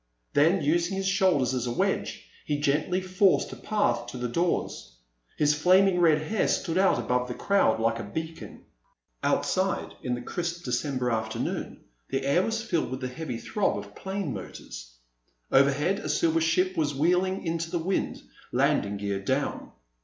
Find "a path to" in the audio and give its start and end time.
3.51-4.17